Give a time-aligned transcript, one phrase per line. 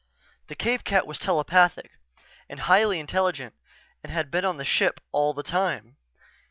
[0.47, 1.91] The cave cat was telepathic
[2.49, 3.53] and highly intelligent
[4.03, 5.97] and had been on the ship all the time.